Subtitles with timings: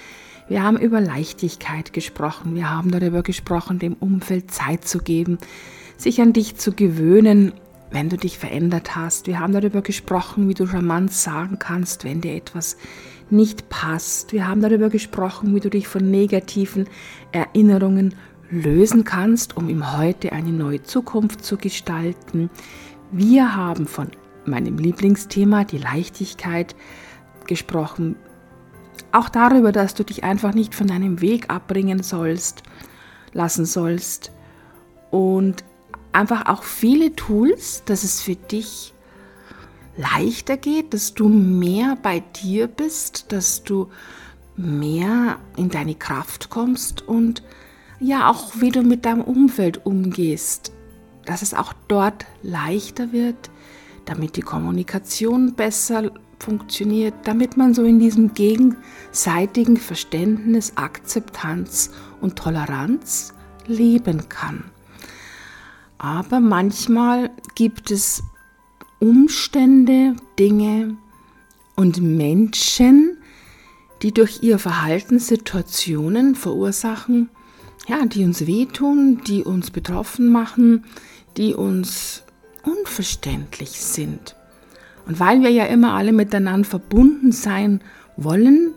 [0.47, 5.37] Wir haben über Leichtigkeit gesprochen, wir haben darüber gesprochen, dem Umfeld Zeit zu geben,
[5.97, 7.53] sich an dich zu gewöhnen,
[7.91, 9.27] wenn du dich verändert hast.
[9.27, 12.77] Wir haben darüber gesprochen, wie du charmant sagen kannst, wenn dir etwas
[13.29, 14.33] nicht passt.
[14.33, 16.87] Wir haben darüber gesprochen, wie du dich von negativen
[17.31, 18.15] Erinnerungen
[18.49, 22.49] lösen kannst, um im Heute eine neue Zukunft zu gestalten.
[23.11, 24.09] Wir haben von
[24.45, 26.75] meinem Lieblingsthema, die Leichtigkeit,
[27.47, 28.15] gesprochen.
[29.11, 32.63] Auch darüber, dass du dich einfach nicht von deinem Weg abbringen sollst,
[33.33, 34.31] lassen sollst.
[35.11, 35.63] Und
[36.13, 38.93] einfach auch viele Tools, dass es für dich
[39.97, 43.89] leichter geht, dass du mehr bei dir bist, dass du
[44.55, 47.43] mehr in deine Kraft kommst und
[47.99, 50.71] ja auch wie du mit deinem Umfeld umgehst,
[51.25, 53.49] dass es auch dort leichter wird,
[54.05, 63.33] damit die Kommunikation besser funktioniert, damit man so in diesem gegenseitigen Verständnis, Akzeptanz und Toleranz
[63.65, 64.65] leben kann.
[65.97, 68.23] Aber manchmal gibt es
[68.99, 70.97] Umstände, Dinge
[71.75, 73.17] und Menschen,
[74.01, 77.29] die durch ihr Verhalten Situationen verursachen,
[77.87, 80.85] ja, die uns wehtun, die uns betroffen machen,
[81.37, 82.23] die uns
[82.63, 84.35] unverständlich sind.
[85.05, 87.81] Und weil wir ja immer alle miteinander verbunden sein
[88.15, 88.73] wollen,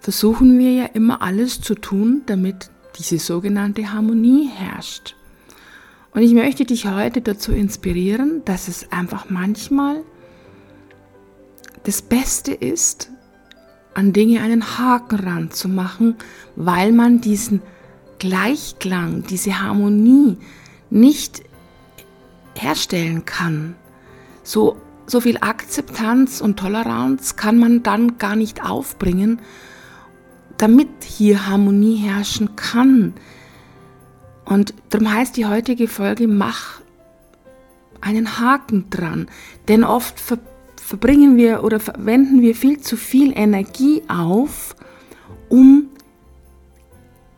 [0.00, 5.16] versuchen wir ja immer alles zu tun, damit diese sogenannte Harmonie herrscht.
[6.14, 10.02] Und ich möchte dich heute dazu inspirieren, dass es einfach manchmal
[11.82, 13.10] das Beste ist,
[13.94, 16.16] an Dinge einen Haken ran zu machen,
[16.56, 17.62] weil man diesen
[18.18, 20.38] Gleichklang, diese Harmonie
[20.88, 21.42] nicht
[22.54, 23.74] herstellen kann.
[24.44, 24.76] So,
[25.06, 29.40] so viel Akzeptanz und Toleranz kann man dann gar nicht aufbringen,
[30.58, 33.14] damit hier Harmonie herrschen kann.
[34.44, 36.80] Und darum heißt die heutige Folge, mach
[38.00, 39.28] einen Haken dran.
[39.68, 40.38] Denn oft ver
[40.76, 44.76] verbringen wir oder verwenden wir viel zu viel Energie auf,
[45.48, 45.88] um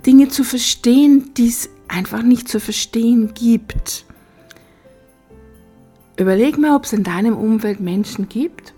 [0.05, 4.05] Dinge zu verstehen, die es einfach nicht zu verstehen gibt.
[6.19, 8.75] Überleg mal, ob es in deinem Umfeld Menschen gibt,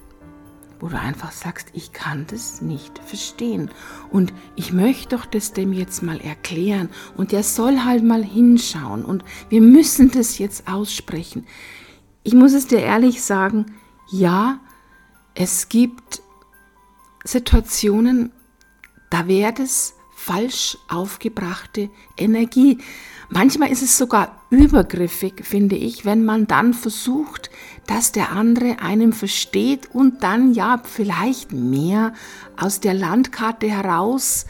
[0.80, 3.70] wo du einfach sagst, ich kann das nicht verstehen.
[4.10, 6.88] Und ich möchte doch das dem jetzt mal erklären.
[7.16, 9.04] Und der soll halt mal hinschauen.
[9.04, 11.46] Und wir müssen das jetzt aussprechen.
[12.22, 13.74] Ich muss es dir ehrlich sagen,
[14.10, 14.60] ja,
[15.34, 16.22] es gibt
[17.24, 18.32] Situationen,
[19.10, 19.94] da wäre das
[20.28, 22.78] falsch aufgebrachte Energie.
[23.30, 27.48] Manchmal ist es sogar übergriffig, finde ich, wenn man dann versucht,
[27.86, 32.12] dass der andere einem versteht und dann ja vielleicht mehr
[32.58, 34.44] aus der Landkarte heraus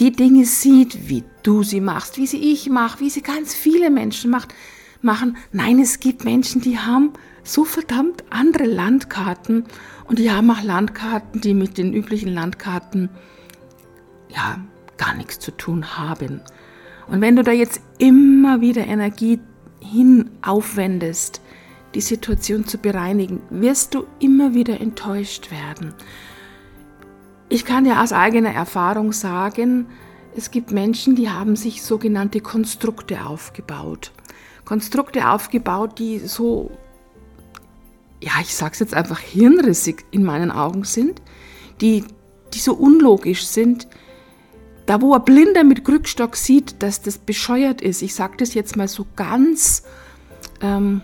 [0.00, 3.88] die Dinge sieht, wie du sie machst, wie sie ich mache, wie sie ganz viele
[3.88, 4.52] Menschen macht,
[5.00, 5.38] machen.
[5.52, 9.64] Nein, es gibt Menschen, die haben so verdammt andere Landkarten
[10.04, 13.08] und die haben auch Landkarten, die mit den üblichen Landkarten
[14.36, 14.60] ja
[14.96, 16.42] gar nichts zu tun haben.
[17.08, 19.40] Und wenn du da jetzt immer wieder Energie
[19.80, 21.40] hin aufwendest,
[21.94, 25.94] die Situation zu bereinigen, wirst du immer wieder enttäuscht werden.
[27.48, 29.86] Ich kann dir aus eigener Erfahrung sagen,
[30.36, 34.12] es gibt Menschen, die haben sich sogenannte Konstrukte aufgebaut.
[34.64, 36.72] Konstrukte aufgebaut, die so,
[38.20, 41.22] ja, ich sag's jetzt einfach hirnrissig in meinen Augen sind,
[41.80, 42.04] die,
[42.52, 43.86] die so unlogisch sind,
[44.86, 48.76] da, wo ein Blinder mit Krückstock sieht, dass das bescheuert ist, ich sage das jetzt
[48.76, 49.82] mal so ganz
[50.60, 51.02] ähm,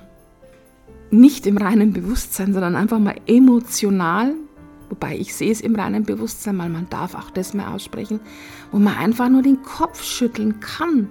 [1.10, 4.34] nicht im reinen Bewusstsein, sondern einfach mal emotional,
[4.88, 8.20] wobei ich sehe es im reinen Bewusstsein, weil man darf auch das mal aussprechen,
[8.70, 11.10] wo man einfach nur den Kopf schütteln kann.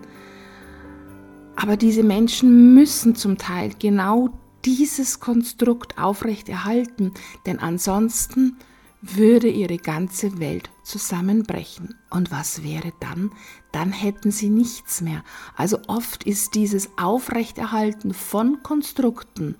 [1.56, 4.30] Aber diese Menschen müssen zum Teil genau
[4.66, 7.12] dieses Konstrukt aufrechterhalten,
[7.46, 8.58] denn ansonsten
[9.02, 11.96] würde ihre ganze Welt zusammenbrechen.
[12.10, 13.32] Und was wäre dann?
[13.72, 15.24] Dann hätten sie nichts mehr.
[15.56, 19.56] Also oft ist dieses Aufrechterhalten von Konstrukten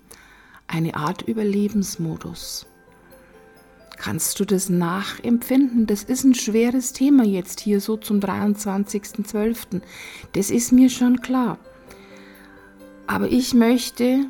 [0.68, 2.66] eine Art Überlebensmodus.
[3.98, 5.86] Kannst du das nachempfinden?
[5.86, 9.80] Das ist ein schweres Thema jetzt hier so zum 23.12.
[10.32, 11.58] Das ist mir schon klar.
[13.06, 14.26] Aber ich möchte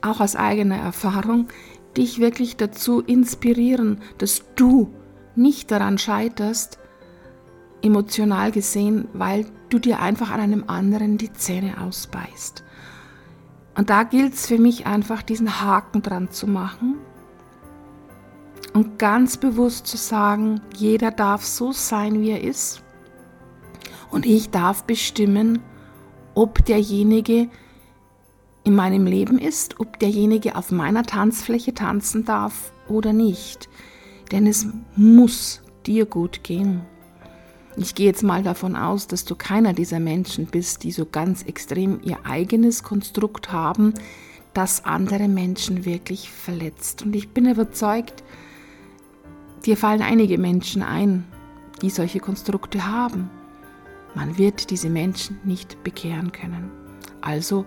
[0.00, 1.48] auch aus eigener Erfahrung
[1.98, 4.94] dich wirklich dazu inspirieren, dass du
[5.36, 6.78] nicht daran scheiterst,
[7.82, 12.64] emotional gesehen, weil du dir einfach an einem anderen die Zähne ausbeißt.
[13.76, 16.96] Und da gilt es für mich einfach, diesen Haken dran zu machen
[18.72, 22.82] und ganz bewusst zu sagen, jeder darf so sein, wie er ist.
[24.10, 25.60] Und ich darf bestimmen,
[26.34, 27.48] ob derjenige
[28.68, 33.68] in meinem Leben ist, ob derjenige auf meiner Tanzfläche tanzen darf oder nicht.
[34.30, 36.82] Denn es muss dir gut gehen.
[37.78, 41.44] Ich gehe jetzt mal davon aus, dass du keiner dieser Menschen bist, die so ganz
[41.44, 43.94] extrem ihr eigenes Konstrukt haben,
[44.52, 47.02] das andere Menschen wirklich verletzt.
[47.02, 48.22] Und ich bin überzeugt,
[49.64, 51.24] dir fallen einige Menschen ein,
[51.80, 53.30] die solche Konstrukte haben.
[54.14, 56.70] Man wird diese Menschen nicht bekehren können.
[57.22, 57.64] Also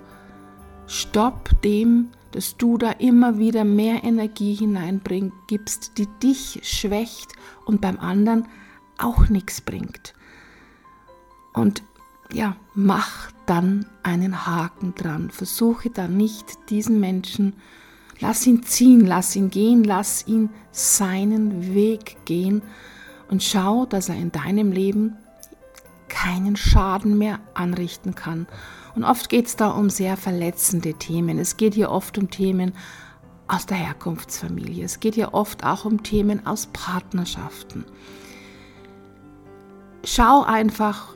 [0.92, 7.34] stopp dem, dass du da immer wieder mehr Energie hineinbringst, die dich schwächt
[7.66, 8.48] und beim anderen
[8.98, 10.14] auch nichts bringt.
[11.54, 11.84] Und
[12.34, 15.30] ja, mach dann einen Haken dran.
[15.32, 17.54] Versuche dann nicht diesen Menschen,
[18.20, 22.62] lass ihn ziehen, lass ihn gehen, lass ihn seinen Weg gehen
[23.30, 25.18] und schau, dass er in deinem Leben
[26.08, 28.48] keinen Schaden mehr anrichten kann.
[28.96, 31.40] Und oft geht es da um sehr verletzende Themen.
[31.40, 32.74] Es geht hier oft um Themen
[33.48, 34.84] aus der Herkunftsfamilie.
[34.84, 37.86] Es geht hier oft auch um Themen aus Partnerschaften
[40.04, 41.16] schau einfach,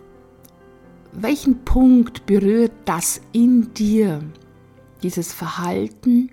[1.11, 4.21] welchen Punkt berührt das in dir,
[5.03, 6.31] dieses Verhalten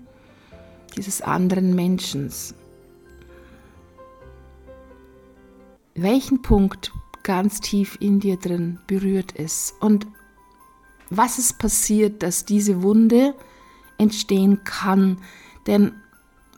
[0.95, 2.31] dieses anderen Menschen.
[5.95, 6.91] Welchen Punkt
[7.23, 10.05] ganz tief in dir drin berührt es und
[11.17, 13.33] was ist passiert, dass diese Wunde
[13.97, 15.17] entstehen kann.
[15.67, 15.93] Denn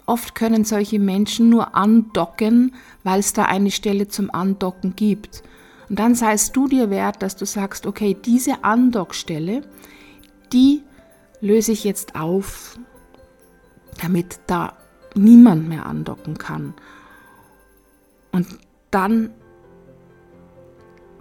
[0.05, 5.43] oft können solche Menschen nur andocken, weil es da eine Stelle zum Andocken gibt.
[5.89, 9.61] Und dann seist du dir wert, dass du sagst, okay, diese Andockstelle,
[10.51, 10.83] die
[11.41, 12.79] löse ich jetzt auf,
[14.01, 14.73] damit da
[15.15, 16.73] niemand mehr andocken kann.
[18.31, 18.47] Und
[18.91, 19.31] dann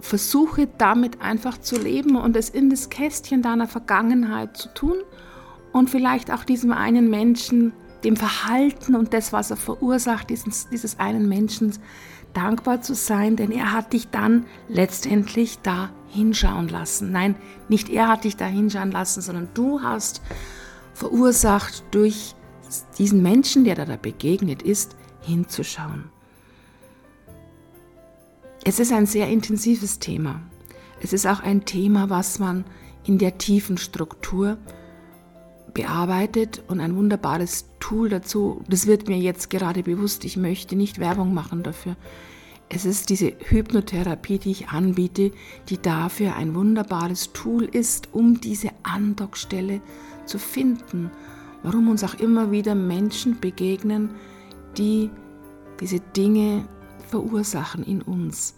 [0.04, 4.96] versuche damit einfach zu leben und es in das Kästchen deiner Vergangenheit zu tun
[5.72, 7.72] und vielleicht auch diesem einen Menschen,
[8.04, 11.72] dem Verhalten und das, was er verursacht, dieses, dieses einen Menschen
[12.34, 17.10] dankbar zu sein, denn er hat dich dann letztendlich da hinschauen lassen.
[17.10, 17.34] Nein,
[17.70, 20.20] nicht er hat dich da hinschauen lassen, sondern du hast
[20.92, 22.34] verursacht durch
[22.98, 26.10] diesen Menschen, der da begegnet ist, hinzuschauen.
[28.66, 30.40] Es ist ein sehr intensives Thema.
[31.02, 32.64] Es ist auch ein Thema, was man
[33.04, 34.56] in der tiefen Struktur
[35.74, 38.62] bearbeitet und ein wunderbares Tool dazu.
[38.66, 40.24] Das wird mir jetzt gerade bewusst.
[40.24, 41.96] Ich möchte nicht Werbung machen dafür.
[42.70, 45.32] Es ist diese Hypnotherapie, die ich anbiete,
[45.68, 49.82] die dafür ein wunderbares Tool ist, um diese Andockstelle
[50.24, 51.10] zu finden.
[51.62, 54.14] Warum uns auch immer wieder Menschen begegnen,
[54.78, 55.10] die
[55.80, 56.66] diese Dinge
[57.14, 58.56] verursachen in uns.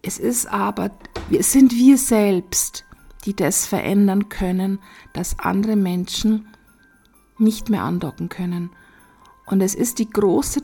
[0.00, 0.90] Es ist aber,
[1.30, 2.86] es sind wir selbst,
[3.26, 4.78] die das verändern können,
[5.12, 6.46] dass andere Menschen
[7.36, 8.70] nicht mehr andocken können.
[9.44, 10.62] Und es ist die große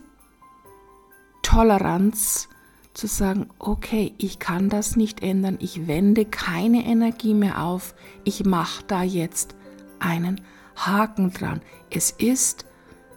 [1.42, 2.48] Toleranz
[2.94, 8.46] zu sagen, okay, ich kann das nicht ändern, ich wende keine Energie mehr auf, ich
[8.46, 9.54] mache da jetzt
[9.98, 10.40] einen
[10.74, 11.60] Haken dran.
[11.90, 12.64] Es ist,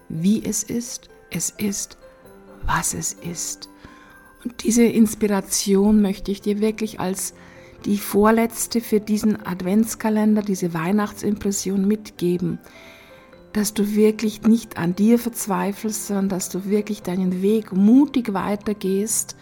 [0.10, 1.98] wie es ist, es ist,
[2.66, 3.70] was es ist.
[4.44, 7.34] Und diese Inspiration möchte ich dir wirklich als
[7.86, 12.60] die vorletzte für diesen Adventskalender, diese Weihnachtsimpression mitgeben,
[13.52, 19.36] dass du wirklich nicht an dir verzweifelst, sondern dass du wirklich deinen Weg mutig weitergehst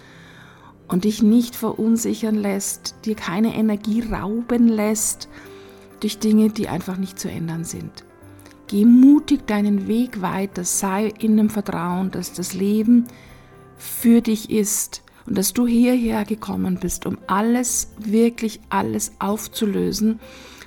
[0.88, 5.30] und dich nicht verunsichern lässt, dir keine Energie rauben lässt
[6.02, 8.04] durch Dinge, die einfach nicht zu ändern sind.
[8.68, 13.08] Geh mutig deinen Weg weiter, sei in dem Vertrauen, dass das Leben
[13.82, 20.20] für dich ist und dass du hierher gekommen bist, um alles, wirklich alles aufzulösen,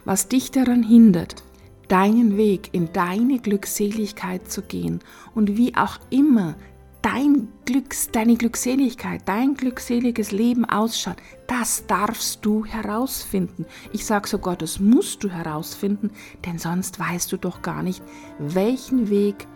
[0.04, 1.42] was dich daran hindert,
[1.88, 5.00] deinen Weg in deine Glückseligkeit zu gehen
[5.35, 6.56] und wie auch immer
[7.02, 11.16] dein Glücks, deine Glückseligkeit, dein glückseliges Leben ausschaut,
[11.47, 13.66] das darfst du herausfinden.
[13.92, 16.11] Ich sage sogar, das musst du herausfinden,
[16.47, 18.02] denn sonst weißt du doch gar nicht,
[18.38, 19.47] welchen Weg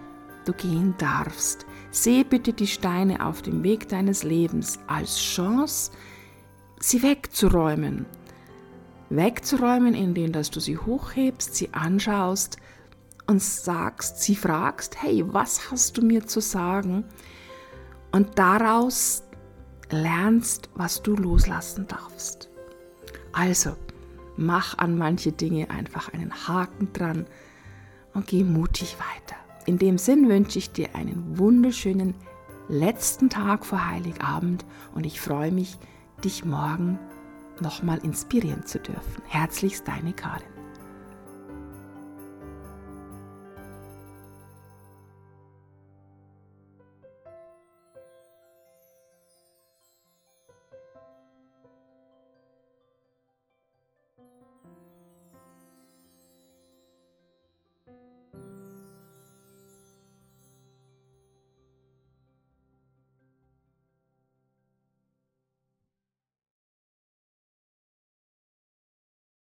[0.45, 1.67] du gehen darfst.
[1.91, 5.91] Sehe bitte die Steine auf dem Weg deines Lebens als Chance,
[6.81, 8.07] sie wegzuräumen.
[9.11, 12.59] wegzuräumen, indem dass du sie hochhebst, sie anschaust
[13.27, 17.05] und sagst, sie fragst, hey, was hast du mir zu sagen?
[18.13, 19.23] Und daraus
[19.91, 22.51] lernst, was du loslassen darfst.
[23.33, 23.77] Also,
[24.37, 27.27] mach an manche Dinge einfach einen Haken dran
[28.15, 29.28] und geh mutig weiter.
[29.69, 32.15] In dem Sinn wünsche ich dir einen wunderschönen
[32.71, 35.77] letzten Tag vor Heiligabend und ich freue mich,
[36.25, 36.99] dich morgen
[37.61, 39.23] nochmal inspirieren zu dürfen.
[39.27, 40.58] Herzlichst deine Karin.